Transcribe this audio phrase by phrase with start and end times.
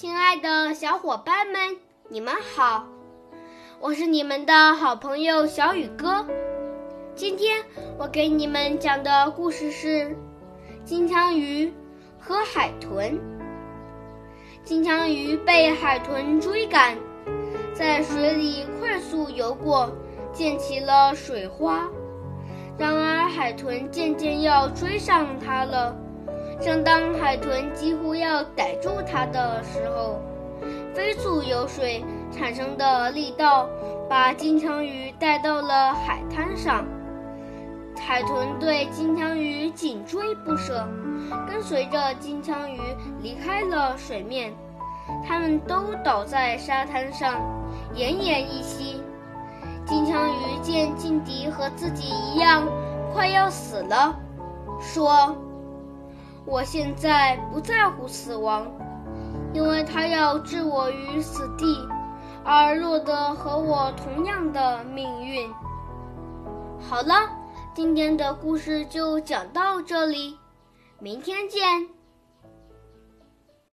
[0.00, 1.76] 亲爱的小伙伴们，
[2.08, 2.86] 你们好，
[3.80, 6.26] 我是你们的好朋友小雨哥。
[7.14, 7.62] 今天
[7.98, 10.16] 我给你们讲的故事是
[10.86, 11.70] 金枪鱼
[12.18, 13.20] 和海豚。
[14.64, 16.96] 金枪鱼被海豚追赶，
[17.74, 19.92] 在水里快速游过，
[20.32, 21.86] 溅起了水花。
[22.78, 25.94] 然而，海豚渐渐要追上它了。
[26.60, 30.20] 正当海豚几乎要逮住它的时候，
[30.94, 33.66] 飞速游水产生的力道
[34.10, 36.84] 把金枪鱼带到了海滩上。
[37.98, 40.86] 海豚对金枪鱼紧追不舍，
[41.48, 42.78] 跟随着金枪鱼
[43.22, 44.52] 离开了水面。
[45.26, 47.40] 它们都倒在沙滩上，
[47.94, 49.02] 奄奄一息。
[49.86, 52.66] 金枪鱼见劲敌和自己一样
[53.14, 54.14] 快要死了，
[54.78, 55.34] 说。
[56.50, 58.66] 我现在不在乎死亡，
[59.54, 61.88] 因为他要置我于死地，
[62.44, 65.48] 而落得和我同样的命运。
[66.80, 67.30] 好了，
[67.72, 70.36] 今天的故事就讲到这里，
[70.98, 71.86] 明天见。